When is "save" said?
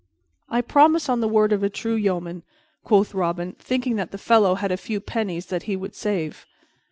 5.93-6.47